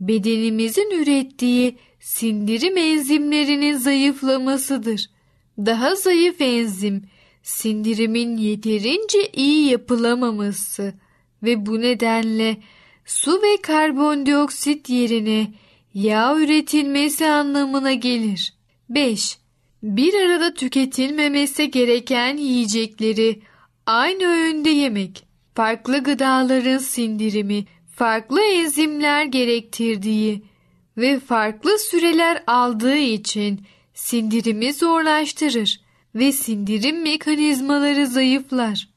bedenimizin 0.00 0.90
ürettiği 1.02 1.76
sindirim 2.06 2.76
enzimlerinin 2.76 3.76
zayıflamasıdır. 3.76 5.10
Daha 5.58 5.94
zayıf 5.94 6.40
enzim 6.40 7.02
sindirimin 7.42 8.36
yeterince 8.36 9.28
iyi 9.32 9.70
yapılamaması 9.70 10.94
ve 11.42 11.66
bu 11.66 11.80
nedenle 11.80 12.56
su 13.04 13.42
ve 13.42 13.62
karbondioksit 13.62 14.90
yerine 14.90 15.52
yağ 15.94 16.36
üretilmesi 16.36 17.26
anlamına 17.26 17.92
gelir. 17.92 18.54
5. 18.88 19.38
Bir 19.82 20.14
arada 20.14 20.54
tüketilmemesi 20.54 21.70
gereken 21.70 22.36
yiyecekleri 22.36 23.40
aynı 23.86 24.24
öğünde 24.24 24.70
yemek. 24.70 25.26
Farklı 25.54 25.98
gıdaların 25.98 26.78
sindirimi, 26.78 27.64
farklı 27.96 28.40
enzimler 28.42 29.24
gerektirdiği 29.24 30.42
ve 30.96 31.20
farklı 31.20 31.78
süreler 31.78 32.42
aldığı 32.46 32.96
için 32.96 33.60
sindirimi 33.94 34.72
zorlaştırır 34.72 35.80
ve 36.14 36.32
sindirim 36.32 37.02
mekanizmaları 37.02 38.06
zayıflar. 38.06 38.88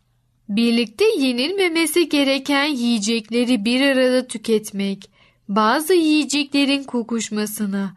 Birlikte 0.49 1.05
yenilmemesi 1.17 2.09
gereken 2.09 2.65
yiyecekleri 2.65 3.65
bir 3.65 3.81
arada 3.81 4.27
tüketmek, 4.27 5.11
bazı 5.47 5.93
yiyeceklerin 5.93 6.83
kokuşmasına 6.83 7.93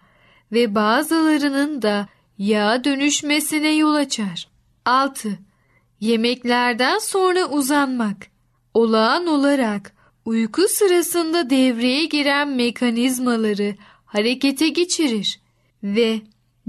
ve 0.53 0.75
bazılarının 0.75 1.83
da 1.83 2.09
yağa 2.39 2.85
dönüşmesine 2.85 3.75
yol 3.75 3.95
açar. 3.95 4.49
6. 4.85 5.39
Yemeklerden 6.01 6.99
sonra 6.99 7.49
uzanmak. 7.49 8.17
Olağan 8.75 9.27
olarak 9.27 9.95
uyku 10.25 10.63
sırasında 10.69 11.51
devreye 11.51 12.05
giren 12.05 12.49
mekanizmaları 12.49 13.75
harekete 14.13 14.69
geçirir 14.69 15.41
ve 15.83 16.21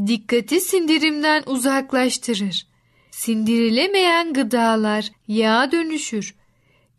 dikkati 0.07 0.61
sindirimden 0.61 1.43
uzaklaştırır. 1.45 2.67
Sindirilemeyen 3.11 4.33
gıdalar 4.33 5.11
yağa 5.27 5.71
dönüşür. 5.71 6.35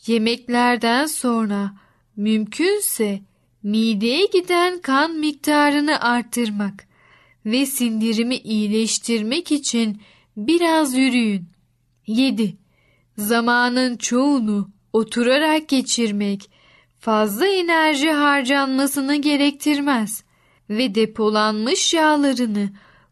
Yemeklerden 0.07 1.07
sonra 1.07 1.73
mümkünse 2.17 3.21
mideye 3.63 4.27
giden 4.27 4.81
kan 4.81 5.11
miktarını 5.11 6.01
arttırmak 6.01 6.87
ve 7.47 7.67
sindirimi 7.67 8.37
iyileştirmek 8.37 9.53
için 9.53 10.01
biraz 10.37 10.95
yürüyün. 10.95 11.49
7. 12.07 12.57
Zamanın 13.19 13.97
çoğunu 13.97 14.71
oturarak 14.93 15.69
geçirmek 15.69 16.51
fazla 17.01 17.47
enerji 17.47 18.11
harcanmasını 18.11 19.17
gerektirmez 19.17 20.25
ve 20.71 20.95
depolanmış 20.95 21.95
yağlarını 21.95 22.69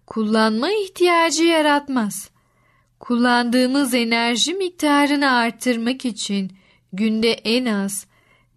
kullanma 0.06 0.70
ihtiyacı 0.70 1.44
yaratmaz. 1.44 2.30
Kullandığımız 3.00 3.94
enerji 3.94 4.54
miktarını 4.54 5.30
arttırmak 5.30 6.04
için 6.04 6.52
günde 6.92 7.32
en 7.32 7.64
az 7.64 8.06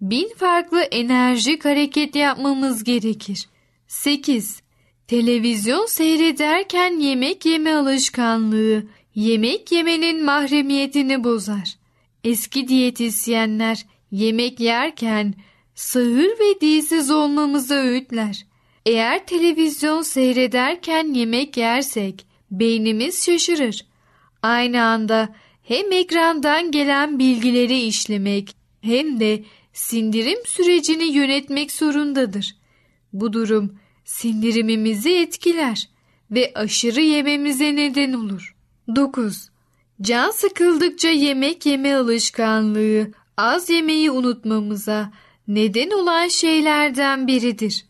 bin 0.01 0.29
farklı 0.37 0.81
enerjik 0.81 1.65
hareket 1.65 2.15
yapmamız 2.15 2.83
gerekir. 2.83 3.47
8. 3.87 4.61
Televizyon 5.07 5.85
seyrederken 5.85 6.99
yemek 6.99 7.45
yeme 7.45 7.73
alışkanlığı 7.73 8.83
yemek 9.15 9.71
yemenin 9.71 10.25
mahremiyetini 10.25 11.23
bozar. 11.23 11.75
Eski 12.23 12.67
diyetisyenler 12.67 13.85
yemek 14.11 14.59
yerken 14.59 15.33
sağır 15.75 16.39
ve 16.39 16.61
dilsiz 16.61 17.11
olmamızı 17.11 17.75
öğütler. 17.75 18.45
Eğer 18.85 19.25
televizyon 19.25 20.01
seyrederken 20.01 21.13
yemek 21.13 21.57
yersek 21.57 22.25
beynimiz 22.51 23.25
şaşırır. 23.25 23.85
Aynı 24.41 24.83
anda 24.83 25.35
hem 25.63 25.91
ekrandan 25.91 26.71
gelen 26.71 27.19
bilgileri 27.19 27.81
işlemek 27.81 28.55
hem 28.81 29.19
de 29.19 29.43
sindirim 29.73 30.39
sürecini 30.45 31.05
yönetmek 31.05 31.71
zorundadır. 31.71 32.55
Bu 33.13 33.33
durum 33.33 33.79
sindirimimizi 34.05 35.11
etkiler 35.11 35.89
ve 36.31 36.51
aşırı 36.55 37.01
yememize 37.01 37.75
neden 37.75 38.13
olur. 38.13 38.55
9. 38.95 39.49
Can 40.01 40.31
sıkıldıkça 40.31 41.09
yemek 41.09 41.65
yeme 41.65 41.95
alışkanlığı 41.95 43.11
az 43.37 43.69
yemeği 43.69 44.11
unutmamıza 44.11 45.11
neden 45.47 45.89
olan 45.89 46.27
şeylerden 46.27 47.27
biridir. 47.27 47.85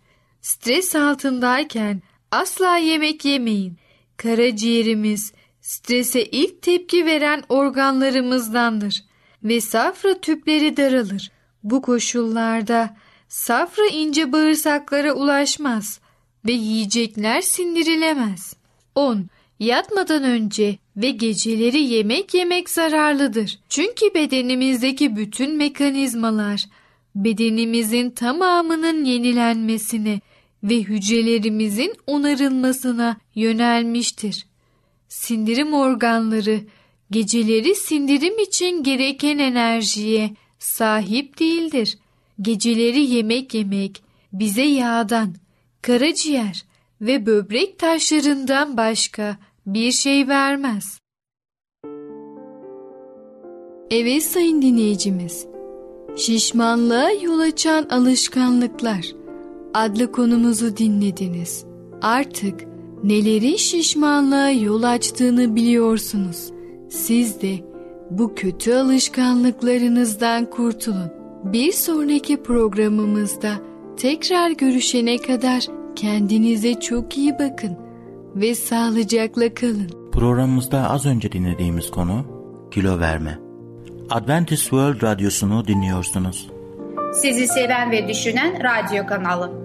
Stres 0.45 0.95
altındayken 0.95 2.01
asla 2.31 2.77
yemek 2.77 3.25
yemeyin. 3.25 3.77
Karaciğerimiz 4.17 5.33
strese 5.61 6.25
ilk 6.25 6.61
tepki 6.61 7.05
veren 7.05 7.43
organlarımızdandır 7.49 9.03
ve 9.43 9.61
safra 9.61 10.21
tüpleri 10.21 10.77
daralır. 10.77 11.31
Bu 11.63 11.81
koşullarda 11.81 12.97
safra 13.27 13.85
ince 13.85 14.31
bağırsaklara 14.31 15.13
ulaşmaz 15.13 15.99
ve 16.45 16.51
yiyecekler 16.51 17.41
sindirilemez. 17.41 18.55
10. 18.95 19.27
Yatmadan 19.59 20.23
önce 20.23 20.77
ve 20.97 21.09
geceleri 21.11 21.79
yemek 21.79 22.33
yemek 22.33 22.69
zararlıdır. 22.69 23.59
Çünkü 23.69 24.13
bedenimizdeki 24.13 25.15
bütün 25.15 25.57
mekanizmalar 25.57 26.65
bedenimizin 27.15 28.09
tamamının 28.09 29.05
yenilenmesine 29.05 30.21
ve 30.69 30.77
hücrelerimizin 30.77 31.93
onarılmasına 32.07 33.17
yönelmiştir. 33.35 34.47
Sindirim 35.07 35.73
organları 35.73 36.59
geceleri 37.11 37.75
sindirim 37.75 38.39
için 38.39 38.83
gereken 38.83 39.37
enerjiye 39.37 40.31
sahip 40.59 41.39
değildir. 41.39 41.97
Geceleri 42.41 43.01
yemek 43.01 43.53
yemek 43.53 44.03
bize 44.33 44.63
yağdan, 44.63 45.35
karaciğer 45.81 46.65
ve 47.01 47.25
böbrek 47.25 47.79
taşlarından 47.79 48.77
başka 48.77 49.37
bir 49.65 49.91
şey 49.91 50.27
vermez. 50.27 50.99
Evet 53.91 54.23
sayın 54.23 54.61
dinleyicimiz, 54.61 55.45
şişmanlığa 56.17 57.11
yol 57.11 57.39
açan 57.39 57.87
alışkanlıklar 57.89 59.24
adlı 59.75 60.11
konumuzu 60.11 60.77
dinlediniz. 60.77 61.65
Artık 62.01 62.59
nelerin 63.03 63.55
şişmanlığa 63.55 64.49
yol 64.49 64.83
açtığını 64.83 65.55
biliyorsunuz. 65.55 66.51
Siz 66.89 67.41
de 67.41 67.55
bu 68.11 68.35
kötü 68.35 68.73
alışkanlıklarınızdan 68.73 70.49
kurtulun. 70.49 71.11
Bir 71.43 71.71
sonraki 71.71 72.43
programımızda 72.43 73.51
tekrar 73.97 74.51
görüşene 74.51 75.17
kadar 75.17 75.65
kendinize 75.95 76.79
çok 76.79 77.17
iyi 77.17 77.33
bakın 77.33 77.77
ve 78.35 78.55
sağlıcakla 78.55 79.53
kalın. 79.53 80.11
Programımızda 80.11 80.89
az 80.89 81.05
önce 81.05 81.31
dinlediğimiz 81.31 81.91
konu 81.91 82.25
kilo 82.71 82.99
verme. 82.99 83.39
Adventist 84.09 84.63
World 84.63 85.03
Radyosu'nu 85.03 85.67
dinliyorsunuz. 85.67 86.49
Sizi 87.13 87.47
seven 87.47 87.91
ve 87.91 88.07
düşünen 88.07 88.59
radyo 88.63 89.07
kanalı. 89.07 89.64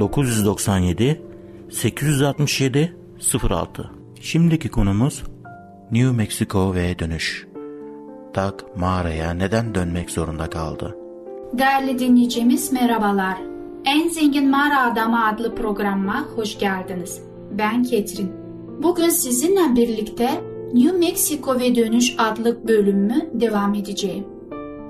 997 0.00 1.20
867 1.70 2.96
06 3.50 3.90
Şimdiki 4.20 4.68
konumuz 4.68 5.22
New 5.92 6.12
Mexico 6.16 6.74
ve 6.74 6.98
dönüş. 6.98 7.46
Doug 8.34 8.54
mağaraya 8.76 9.30
neden 9.30 9.74
dönmek 9.74 10.10
zorunda 10.10 10.50
kaldı? 10.50 10.96
Değerli 11.52 11.98
dinleyicimiz 11.98 12.72
merhabalar. 12.72 13.38
En 13.84 14.08
Zengin 14.08 14.50
Mağara 14.50 14.92
Adamı 14.92 15.26
adlı 15.26 15.54
programıma 15.54 16.26
hoş 16.36 16.58
geldiniz. 16.58 17.22
Ben 17.58 17.82
Ketrin. 17.82 18.32
Bugün 18.82 19.08
sizinle 19.08 19.76
birlikte 19.76 20.30
New 20.74 20.98
Mexico 20.98 21.60
ve 21.60 21.74
Dönüş 21.74 22.14
adlı 22.18 22.68
bölümü 22.68 23.30
devam 23.32 23.74
edeceğim. 23.74 24.24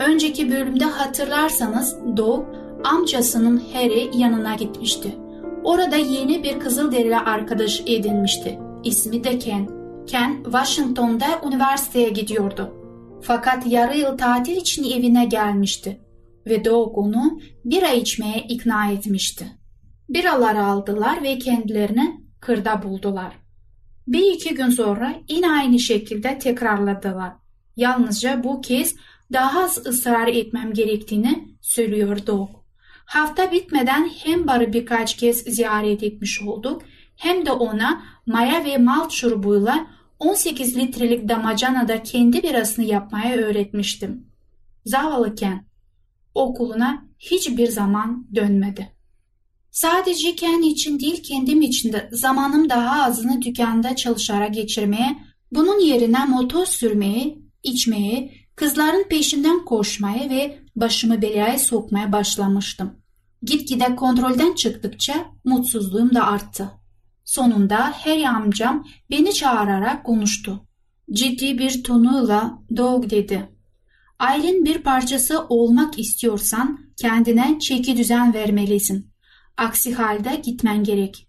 Önceki 0.09 0.51
bölümde 0.51 0.85
hatırlarsanız 0.85 1.97
Doug 2.17 2.45
amcasının 2.85 3.63
Harry 3.73 4.11
yanına 4.15 4.55
gitmişti. 4.55 5.17
Orada 5.65 5.97
yeni 5.97 6.43
bir 6.43 6.61
Kızılderili 6.61 7.17
arkadaş 7.17 7.81
edinmişti. 7.87 8.59
İsmi 8.85 9.25
de 9.25 9.39
Ken. 9.39 9.69
Ken, 10.07 10.43
Washington'da 10.45 11.27
üniversiteye 11.47 12.09
gidiyordu. 12.09 12.75
Fakat 13.23 13.67
yarı 13.67 13.97
yıl 13.97 14.19
tatil 14.19 14.57
için 14.57 14.85
evine 14.85 15.25
gelmişti 15.25 16.01
ve 16.47 16.65
Doug 16.65 16.99
onu 16.99 17.41
bira 17.65 17.91
içmeye 17.91 18.47
ikna 18.49 18.91
etmişti. 18.91 19.47
Biralar 20.09 20.55
aldılar 20.55 21.23
ve 21.23 21.39
kendilerini 21.39 22.21
kırda 22.41 22.83
buldular. 22.83 23.33
Bir 24.07 24.33
iki 24.33 24.55
gün 24.55 24.71
sonra 24.71 25.15
yine 25.29 25.51
aynı 25.51 25.79
şekilde 25.79 26.39
tekrarladılar. 26.39 27.33
Yalnızca 27.77 28.45
bu 28.45 28.61
kez 28.61 28.95
daha 29.33 29.63
az 29.63 29.87
ısrar 29.87 30.29
etmem 30.29 30.73
gerektiğini 30.73 31.49
söylüyor 31.61 32.27
Doug. 32.27 32.60
Hafta 33.11 33.53
bitmeden 33.53 34.11
hem 34.25 34.47
barı 34.47 34.73
birkaç 34.73 35.17
kez 35.17 35.37
ziyaret 35.37 36.03
etmiş 36.03 36.43
olduk 36.43 36.83
hem 37.17 37.47
de 37.47 37.53
ona 37.53 38.03
maya 38.27 38.65
ve 38.65 38.79
malt 38.79 39.13
şurubuyla 39.13 39.87
18 40.19 40.77
litrelik 40.77 41.29
damacanada 41.29 42.03
kendi 42.03 42.43
birasını 42.43 42.85
yapmaya 42.85 43.37
öğretmiştim. 43.37 44.27
Zavallı 44.87 45.35
Ken 45.35 45.65
okuluna 46.35 47.05
hiçbir 47.19 47.69
zaman 47.69 48.27
dönmedi. 48.35 48.93
Sadece 49.71 50.37
Ken 50.37 50.63
için 50.63 51.01
değil 51.01 51.23
kendim 51.23 51.63
için 51.63 51.93
de 51.93 52.09
zamanım 52.13 52.69
daha 52.69 53.05
azını 53.05 53.43
dükkanda 53.43 53.97
çalışarak 53.97 54.55
geçirmeye, 54.55 55.19
bunun 55.53 55.81
yerine 55.81 56.25
motor 56.25 56.67
sürmeye, 56.67 57.39
içmeye, 57.63 58.33
kızların 58.57 59.09
peşinden 59.09 59.65
koşmaya 59.65 60.31
ve 60.31 60.59
başımı 60.81 61.23
belaya 61.23 61.59
sokmaya 61.59 62.13
başlamıştım. 62.13 63.01
Gitgide 63.43 63.97
kontrolden 63.97 64.55
çıktıkça 64.55 65.27
mutsuzluğum 65.45 66.15
da 66.15 66.27
arttı. 66.27 66.71
Sonunda 67.25 67.93
Harry 68.05 68.29
amcam 68.29 68.87
beni 69.11 69.33
çağırarak 69.35 70.05
konuştu. 70.05 70.67
Ciddi 71.13 71.59
bir 71.59 71.85
tonuyla 71.85 72.59
Dog 72.77 73.11
dedi. 73.11 73.49
Ailen 74.19 74.65
bir 74.65 74.79
parçası 74.79 75.47
olmak 75.49 75.99
istiyorsan 75.99 76.81
kendine 76.97 77.59
çeki 77.61 77.97
düzen 77.97 78.35
vermelisin. 78.35 79.11
Aksi 79.57 79.95
halde 79.95 80.43
gitmen 80.45 80.85
gerek. 80.85 81.29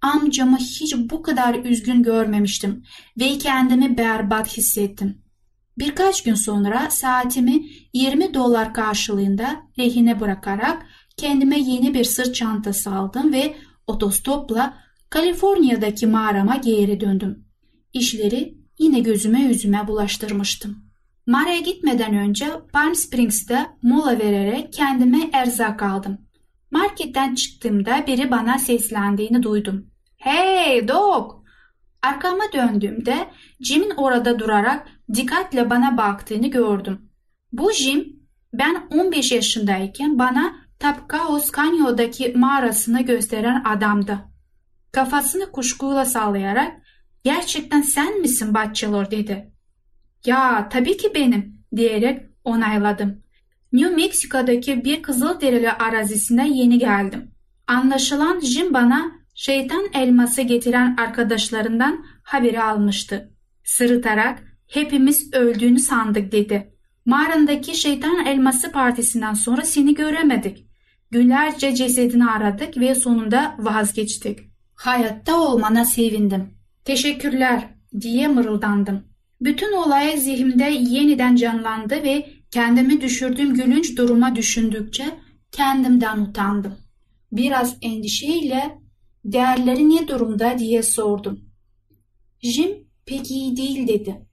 Amcamı 0.00 0.56
hiç 0.56 0.96
bu 0.96 1.22
kadar 1.22 1.54
üzgün 1.54 2.02
görmemiştim 2.02 2.84
ve 3.20 3.38
kendimi 3.38 3.98
berbat 3.98 4.56
hissettim. 4.56 5.22
Birkaç 5.78 6.22
gün 6.22 6.34
sonra 6.34 6.90
saatimi 6.90 7.66
20 7.92 8.34
dolar 8.34 8.74
karşılığında 8.74 9.62
rehine 9.78 10.20
bırakarak 10.20 10.86
kendime 11.16 11.58
yeni 11.58 11.94
bir 11.94 12.04
sırt 12.04 12.34
çantası 12.34 12.90
aldım 12.90 13.32
ve 13.32 13.56
otostopla 13.86 14.78
Kaliforniya'daki 15.10 16.06
mağarama 16.06 16.56
geri 16.56 17.00
döndüm. 17.00 17.44
İşleri 17.92 18.58
yine 18.78 19.00
gözüme 19.00 19.40
yüzüme 19.40 19.88
bulaştırmıştım. 19.88 20.86
Mağaraya 21.26 21.60
gitmeden 21.60 22.14
önce 22.14 22.46
Palm 22.72 22.94
Springs'te 22.94 23.66
mola 23.82 24.18
vererek 24.18 24.72
kendime 24.72 25.30
erzak 25.32 25.82
aldım. 25.82 26.18
Marketten 26.70 27.34
çıktığımda 27.34 28.04
biri 28.06 28.30
bana 28.30 28.58
seslendiğini 28.58 29.42
duydum. 29.42 29.90
Hey 30.16 30.88
Doc! 30.88 31.35
Arkama 32.06 32.44
döndüğümde 32.52 33.28
Jim'in 33.60 33.90
orada 33.96 34.38
durarak 34.38 34.88
dikkatle 35.14 35.70
bana 35.70 35.96
baktığını 35.96 36.46
gördüm. 36.46 37.10
Bu 37.52 37.72
Jim 37.72 38.16
ben 38.52 38.86
15 38.90 39.32
yaşındayken 39.32 40.18
bana 40.18 40.56
Tapkaos 40.78 41.50
Kanyo'daki 41.50 42.32
mağarasını 42.36 43.02
gösteren 43.02 43.64
adamdı. 43.64 44.18
Kafasını 44.92 45.52
kuşkuyla 45.52 46.04
sallayarak 46.04 46.72
gerçekten 47.24 47.82
sen 47.82 48.20
misin 48.20 48.54
Bachelor 48.54 49.10
dedi. 49.10 49.52
Ya 50.26 50.68
tabii 50.68 50.96
ki 50.96 51.14
benim 51.14 51.64
diyerek 51.76 52.22
onayladım. 52.44 53.22
New 53.72 53.94
Mexico'daki 53.94 54.84
bir 54.84 55.02
Kızılderili 55.02 55.72
arazisine 55.72 56.48
yeni 56.48 56.78
geldim. 56.78 57.30
Anlaşılan 57.66 58.40
Jim 58.40 58.74
bana 58.74 59.25
şeytan 59.36 59.86
elması 59.94 60.42
getiren 60.42 60.96
arkadaşlarından 60.96 62.04
haberi 62.22 62.62
almıştı. 62.62 63.32
Sırıtarak 63.64 64.42
hepimiz 64.68 65.34
öldüğünü 65.34 65.78
sandık 65.78 66.32
dedi. 66.32 66.72
Mağarandaki 67.06 67.76
şeytan 67.76 68.26
elması 68.26 68.72
partisinden 68.72 69.34
sonra 69.34 69.62
seni 69.62 69.94
göremedik. 69.94 70.66
Günlerce 71.10 71.74
cesedini 71.74 72.30
aradık 72.30 72.76
ve 72.76 72.94
sonunda 72.94 73.54
vazgeçtik. 73.58 74.38
Hayatta 74.74 75.40
olmana 75.40 75.84
sevindim. 75.84 76.54
Teşekkürler 76.84 77.68
diye 78.00 78.28
mırıldandım. 78.28 79.04
Bütün 79.40 79.72
olay 79.72 80.16
zihnimde 80.16 80.64
yeniden 80.64 81.36
canlandı 81.36 81.94
ve 81.94 82.30
kendimi 82.50 83.00
düşürdüğüm 83.00 83.54
gülünç 83.54 83.98
duruma 83.98 84.36
düşündükçe 84.36 85.04
kendimden 85.52 86.20
utandım. 86.20 86.74
Biraz 87.32 87.76
endişeyle 87.82 88.85
değerleri 89.32 89.90
ne 89.90 90.08
durumda 90.08 90.58
diye 90.58 90.82
sordum. 90.82 91.40
Jim 92.42 92.88
pek 93.06 93.30
iyi 93.30 93.56
değil 93.56 93.88
dedi. 93.88 94.26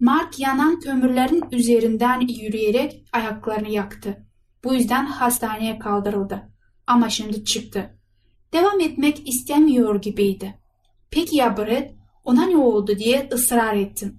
Mark 0.00 0.38
yanan 0.38 0.80
kömürlerin 0.80 1.42
üzerinden 1.52 2.20
yürüyerek 2.20 3.04
ayaklarını 3.12 3.70
yaktı. 3.70 4.26
Bu 4.64 4.74
yüzden 4.74 5.06
hastaneye 5.06 5.78
kaldırıldı. 5.78 6.42
Ama 6.86 7.10
şimdi 7.10 7.44
çıktı. 7.44 7.98
Devam 8.52 8.80
etmek 8.80 9.28
istemiyor 9.28 10.02
gibiydi. 10.02 10.54
Peki 11.10 11.36
ya 11.36 11.56
Brett? 11.56 11.94
Ona 12.24 12.46
ne 12.46 12.56
oldu 12.56 12.98
diye 12.98 13.28
ısrar 13.32 13.74
ettim. 13.74 14.18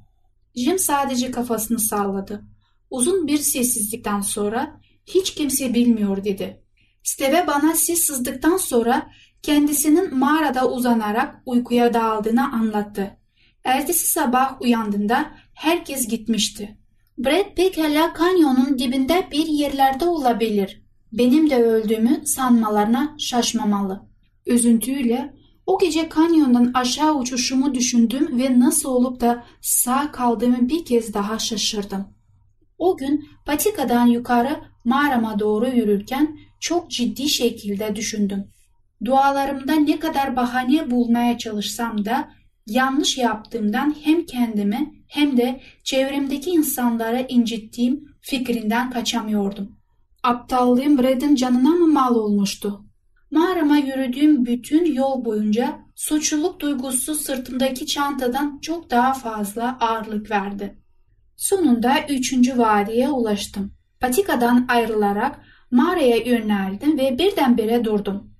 Jim 0.56 0.80
sadece 0.80 1.32
kafasını 1.32 1.80
salladı. 1.80 2.44
Uzun 2.90 3.28
bir 3.28 3.38
sessizlikten 3.38 4.22
sonra 4.22 4.82
hiç 5.06 5.34
kimse 5.34 5.74
bilmiyor 5.74 6.24
dedi. 6.24 6.62
Steve 7.04 7.48
bana 7.48 7.76
sis 7.76 8.08
sızdıktan 8.08 8.58
sonra 8.58 9.12
kendisinin 9.46 10.18
mağarada 10.18 10.72
uzanarak 10.72 11.42
uykuya 11.46 11.94
daldığını 11.94 12.54
anlattı. 12.54 13.18
Ertesi 13.64 14.08
sabah 14.08 14.62
uyandığında 14.62 15.32
herkes 15.54 16.08
gitmişti. 16.08 16.78
Brad 17.18 17.56
pekala 17.56 18.14
kanyonun 18.14 18.80
dibinde 18.80 19.28
bir 19.32 19.48
yerlerde 19.48 20.06
olabilir. 20.06 20.82
Benim 21.14 21.50
de 21.50 21.64
öldüğümü 21.64 22.22
sanmalarına 22.26 23.16
şaşmamalı. 23.20 24.02
Üzüntüyle 24.46 25.34
o 25.66 25.80
gece 25.80 26.10
kanyondan 26.10 26.72
aşağı 26.74 27.16
uçuşumu 27.16 27.74
düşündüm 27.74 28.40
ve 28.40 28.60
nasıl 28.60 28.90
olup 28.90 29.22
da 29.22 29.44
sağ 29.62 30.12
kaldığımı 30.12 30.70
bir 30.70 30.86
kez 30.86 31.14
daha 31.14 31.40
şaşırdım. 31.40 32.08
O 32.78 32.98
gün 32.98 33.28
patikadan 33.46 34.06
yukarı 34.06 34.62
mağarama 34.86 35.40
doğru 35.40 35.68
yürürken 35.68 36.38
çok 36.60 36.92
ciddi 36.92 37.30
şekilde 37.30 37.96
düşündüm. 37.96 38.55
Dualarımda 39.06 39.76
ne 39.76 40.00
kadar 40.00 40.36
bahane 40.36 40.92
bulmaya 40.92 41.38
çalışsam 41.38 42.06
da 42.06 42.30
yanlış 42.68 43.18
yaptığımdan 43.18 43.96
hem 44.04 44.26
kendimi 44.26 44.94
hem 45.08 45.38
de 45.38 45.62
çevremdeki 45.84 46.50
insanlara 46.50 47.20
incittiğim 47.20 48.06
fikrinden 48.22 48.90
kaçamıyordum. 48.90 49.78
Aptallığım 50.24 51.04
Red'in 51.04 51.36
canına 51.36 51.70
mı 51.70 51.88
mal 51.88 52.16
olmuştu? 52.16 52.86
Mağarama 53.32 53.78
yürüdüğüm 53.78 54.46
bütün 54.46 54.94
yol 54.94 55.26
boyunca 55.26 55.80
suçluluk 55.96 56.60
duygusu 56.60 57.16
sırtımdaki 57.16 57.86
çantadan 57.86 58.60
çok 58.62 58.90
daha 58.90 59.14
fazla 59.14 59.78
ağırlık 59.80 60.32
verdi. 60.32 60.78
Sonunda 61.38 61.96
üçüncü 62.10 62.58
vadiye 62.58 63.10
ulaştım. 63.10 63.74
Patikadan 64.00 64.66
ayrılarak 64.70 65.40
mağaraya 65.72 66.18
yöneldim 66.18 66.98
ve 66.98 67.20
birdenbire 67.20 67.84
durdum. 67.84 68.35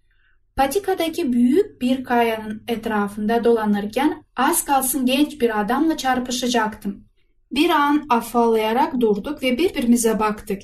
Patikadaki 0.56 1.34
büyük 1.34 1.82
bir 1.82 2.04
kayanın 2.04 2.64
etrafında 2.68 3.44
dolanırken 3.44 4.24
az 4.36 4.66
kalsın 4.66 5.06
genç 5.06 5.42
bir 5.42 5.62
adamla 5.62 5.98
çarpışacaktım. 5.98 7.06
Bir 7.52 7.70
an 7.70 8.06
afallayarak 8.10 9.02
durduk 9.02 9.44
ve 9.44 9.58
birbirimize 9.58 10.20
baktık. 10.20 10.62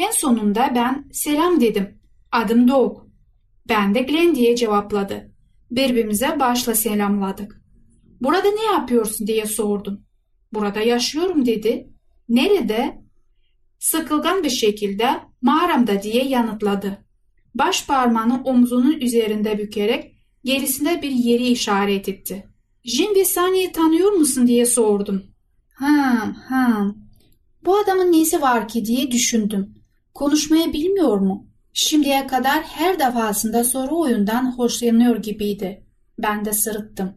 En 0.00 0.10
sonunda 0.10 0.72
ben 0.74 1.08
selam 1.12 1.60
dedim. 1.60 2.00
Adım 2.32 2.68
Doğuk. 2.68 3.06
Ben 3.68 3.94
de 3.94 4.00
Glenn 4.00 4.34
diye 4.34 4.56
cevapladı. 4.56 5.30
Birbirimize 5.70 6.40
başla 6.40 6.74
selamladık. 6.74 7.62
Burada 8.20 8.48
ne 8.50 8.64
yapıyorsun 8.64 9.26
diye 9.26 9.46
sordum. 9.46 10.00
Burada 10.52 10.80
yaşıyorum 10.80 11.46
dedi. 11.46 11.90
Nerede? 12.28 13.02
Sıkılgan 13.78 14.44
bir 14.44 14.50
şekilde 14.50 15.10
mağaramda 15.42 16.02
diye 16.02 16.24
yanıtladı. 16.24 17.05
Baş 17.58 17.86
parmağını 17.86 18.42
omzunun 18.44 19.00
üzerinde 19.00 19.58
bükerek 19.58 20.16
gerisinde 20.44 21.02
bir 21.02 21.10
yeri 21.10 21.48
işaret 21.48 22.08
etti. 22.08 22.46
Jim 22.84 23.14
ve 23.14 23.24
Sunny'i 23.24 23.72
tanıyor 23.72 24.12
musun 24.12 24.46
diye 24.46 24.66
sordum. 24.66 25.22
Ha 25.74 26.34
ha. 26.48 26.94
Bu 27.64 27.78
adamın 27.78 28.12
nesi 28.12 28.42
var 28.42 28.68
ki 28.68 28.84
diye 28.84 29.10
düşündüm. 29.10 29.74
Konuşmayı 30.14 30.72
bilmiyor 30.72 31.18
mu? 31.18 31.46
Şimdiye 31.72 32.26
kadar 32.26 32.62
her 32.62 32.98
defasında 32.98 33.64
soru 33.64 34.00
oyundan 34.00 34.58
hoşlanıyor 34.58 35.16
gibiydi. 35.16 35.84
Ben 36.18 36.44
de 36.44 36.52
sırıttım. 36.52 37.12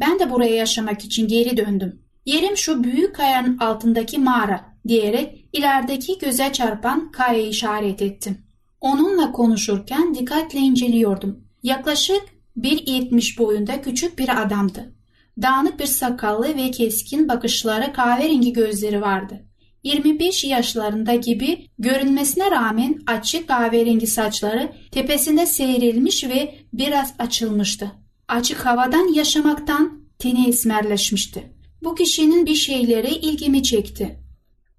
Ben 0.00 0.18
de 0.18 0.30
buraya 0.30 0.54
yaşamak 0.54 1.04
için 1.04 1.28
geri 1.28 1.56
döndüm. 1.56 2.02
Yerim 2.26 2.56
şu 2.56 2.84
büyük 2.84 3.14
kayanın 3.14 3.58
altındaki 3.58 4.18
mağara 4.18 4.64
diyerek 4.88 5.48
ilerideki 5.52 6.18
göze 6.18 6.52
çarpan 6.52 7.12
kayayı 7.12 7.48
işaret 7.48 8.02
ettim. 8.02 8.43
Onunla 8.84 9.32
konuşurken 9.32 10.14
dikkatle 10.14 10.58
inceliyordum. 10.58 11.44
Yaklaşık 11.62 12.22
1.70 12.60 13.38
boyunda 13.38 13.82
küçük 13.82 14.18
bir 14.18 14.42
adamdı. 14.42 14.94
Dağınık 15.42 15.80
bir 15.80 15.86
sakallı 15.86 16.56
ve 16.56 16.70
keskin 16.70 17.28
bakışları 17.28 17.92
kahverengi 17.92 18.52
gözleri 18.52 19.00
vardı. 19.00 19.44
25 19.82 20.44
yaşlarında 20.44 21.14
gibi 21.14 21.66
görünmesine 21.78 22.50
rağmen 22.50 22.98
açık 23.06 23.48
kahverengi 23.48 24.06
saçları 24.06 24.72
tepesinde 24.90 25.46
seyrilmiş 25.46 26.24
ve 26.24 26.54
biraz 26.72 27.14
açılmıştı. 27.18 27.92
Açık 28.28 28.66
havadan 28.66 29.14
yaşamaktan 29.14 30.00
teni 30.18 30.48
esmerleşmişti. 30.48 31.52
Bu 31.82 31.94
kişinin 31.94 32.46
bir 32.46 32.54
şeyleri 32.54 33.14
ilgimi 33.14 33.62
çekti. 33.62 34.20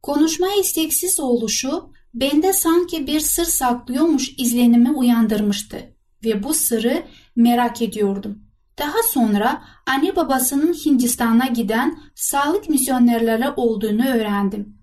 Konuşma 0.01 0.47
isteksiz 0.59 1.19
oluşu 1.19 1.95
bende 2.15 2.53
sanki 2.53 3.07
bir 3.07 3.19
sır 3.19 3.45
saklıyormuş 3.45 4.33
izlenimi 4.37 4.91
uyandırmıştı 4.91 5.77
ve 6.25 6.43
bu 6.43 6.53
sırrı 6.53 7.03
merak 7.35 7.81
ediyordum. 7.81 8.39
Daha 8.79 9.03
sonra 9.09 9.63
anne 9.87 10.15
babasının 10.15 10.73
Hindistan'a 10.73 11.45
giden 11.47 11.99
sağlık 12.15 12.69
misyonerleri 12.69 13.49
olduğunu 13.49 14.07
öğrendim. 14.07 14.77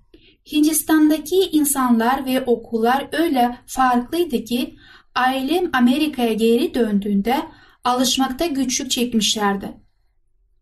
Hindistan'daki 0.53 1.37
insanlar 1.37 2.27
ve 2.27 2.45
okullar 2.45 3.09
öyle 3.13 3.59
farklıydı 3.67 4.45
ki 4.45 4.77
ailem 5.15 5.71
Amerika'ya 5.73 6.33
geri 6.33 6.75
döndüğünde 6.75 7.37
alışmakta 7.85 8.47
güçlük 8.47 8.91
çekmişlerdi. 8.91 9.83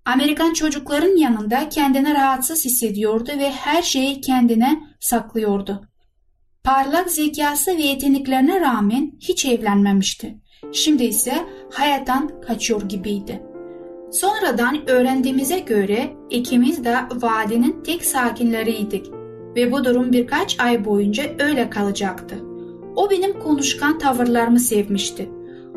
Amerikan 0.04 0.52
çocukların 0.52 1.16
yanında 1.16 1.68
kendini 1.68 2.14
rahatsız 2.14 2.64
hissediyordu 2.64 3.30
ve 3.38 3.50
her 3.50 3.82
şeyi 3.82 4.20
kendine 4.20 4.80
saklıyordu. 5.00 5.89
Parlak 6.64 7.10
zekası 7.10 7.76
ve 7.76 7.82
yeteneklerine 7.82 8.60
rağmen 8.60 9.12
hiç 9.20 9.46
evlenmemişti. 9.46 10.34
Şimdi 10.72 11.04
ise 11.04 11.34
hayattan 11.72 12.40
kaçıyor 12.46 12.82
gibiydi. 12.88 13.42
Sonradan 14.12 14.90
öğrendiğimize 14.90 15.58
göre 15.58 16.10
ikimiz 16.30 16.84
de 16.84 16.96
vadinin 17.14 17.82
tek 17.84 18.04
sakinleriydik 18.04 19.06
ve 19.56 19.72
bu 19.72 19.84
durum 19.84 20.12
birkaç 20.12 20.60
ay 20.60 20.84
boyunca 20.84 21.24
öyle 21.38 21.70
kalacaktı. 21.70 22.34
O 22.96 23.10
benim 23.10 23.40
konuşkan 23.40 23.98
tavırlarımı 23.98 24.60
sevmişti. 24.60 25.30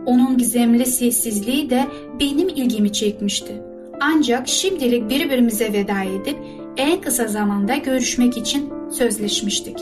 Onun 0.06 0.38
gizemli 0.38 0.86
sessizliği 0.86 1.70
de 1.70 1.88
benim 2.20 2.50
ilgimi 2.50 2.94
çekmişti. 2.94 3.62
Ancak 4.02 4.48
şimdilik 4.48 5.10
birbirimize 5.10 5.74
veda 5.74 6.04
edip 6.04 6.38
en 6.78 7.02
kısa 7.02 7.28
zamanda 7.28 7.76
görüşmek 7.76 8.38
için 8.38 8.74
sözleşmiştik. 8.92 9.78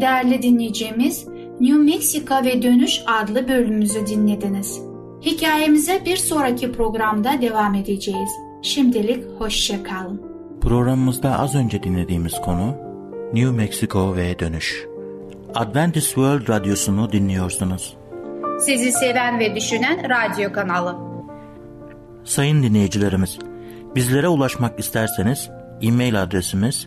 Değerli 0.00 0.42
dinleyeceğimiz 0.42 1.26
New 1.60 1.78
Mexico 1.78 2.44
ve 2.44 2.62
Dönüş 2.62 3.00
adlı 3.06 3.48
bölümümüzü 3.48 4.06
dinlediniz. 4.06 4.80
Hikayemize 5.22 6.04
bir 6.04 6.16
sonraki 6.16 6.72
programda 6.72 7.42
devam 7.42 7.74
edeceğiz. 7.74 8.30
Şimdilik 8.62 9.24
hoşça 9.38 9.82
kalın. 9.82 10.22
Programımızda 10.60 11.38
az 11.38 11.54
önce 11.54 11.82
dinlediğimiz 11.82 12.32
konu 12.32 12.76
New 13.32 13.50
Mexico 13.50 14.16
ve 14.16 14.38
dönüş. 14.38 14.86
Adventist 15.54 16.06
World 16.06 16.48
Radyosu'nu 16.48 17.12
dinliyorsunuz. 17.12 17.96
Sizi 18.60 18.92
seven 18.92 19.38
ve 19.38 19.54
düşünen 19.54 20.10
radyo 20.10 20.52
kanalı. 20.52 20.96
Sayın 22.24 22.62
dinleyicilerimiz, 22.62 23.38
bizlere 23.94 24.28
ulaşmak 24.28 24.78
isterseniz 24.78 25.50
e-mail 25.82 26.22
adresimiz 26.22 26.86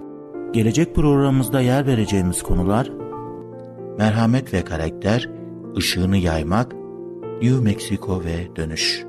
Gelecek 0.53 0.95
programımızda 0.95 1.61
yer 1.61 1.87
vereceğimiz 1.87 2.43
konular 2.43 2.89
merhamet 3.97 4.53
ve 4.53 4.63
karakter, 4.63 5.29
ışığını 5.77 6.17
yaymak, 6.17 6.75
New 7.41 7.63
Mexico 7.63 8.23
ve 8.23 8.55
dönüş. 8.55 9.05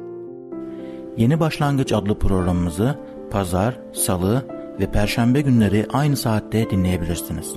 Yeni 1.17 1.41
Başlangıç 1.41 1.93
adlı 1.93 2.19
programımızı 2.19 2.99
pazar, 3.31 3.79
salı 3.93 4.47
ve 4.81 4.91
perşembe 4.91 5.41
günleri 5.41 5.87
aynı 5.93 6.17
saatte 6.17 6.71
dinleyebilirsiniz. 6.71 7.55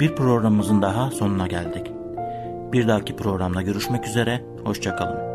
Bir 0.00 0.14
programımızın 0.14 0.82
daha 0.82 1.10
sonuna 1.10 1.46
geldik. 1.46 1.92
Bir 2.72 2.88
dahaki 2.88 3.16
programda 3.16 3.62
görüşmek 3.62 4.06
üzere, 4.06 4.44
hoşçakalın. 4.64 5.25